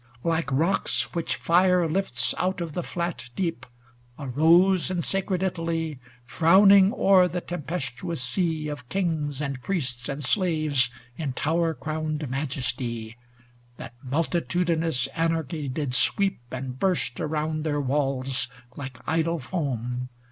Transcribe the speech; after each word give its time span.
Like 0.23 0.51
rocks 0.51 1.13
which 1.13 1.35
fire 1.35 1.87
lifts 1.87 2.33
out 2.39 2.59
of 2.59 2.73
the 2.73 2.81
flat 2.81 3.29
deep, 3.35 3.67
Arose 4.17 4.89
in 4.89 5.03
sacred 5.03 5.43
Italy, 5.43 5.99
Frowning 6.25 6.91
o'er 6.91 7.27
the 7.27 7.39
tempestuous 7.39 8.19
sea 8.19 8.67
Of 8.67 8.89
kings, 8.89 9.41
and 9.43 9.61
priests, 9.61 10.09
and 10.09 10.23
slaves, 10.23 10.89
in 11.17 11.33
tower 11.33 11.75
crowned 11.75 12.27
majesty; 12.31 13.15
That 13.77 13.93
multitudinous 14.01 15.05
anarchy 15.13 15.69
did 15.69 15.93
sweep 15.93 16.41
And 16.49 16.79
burst 16.79 17.19
around 17.19 17.63
their 17.63 17.79
walls, 17.79 18.47
like 18.75 18.97
idle 19.05 19.37
foam. 19.37 20.09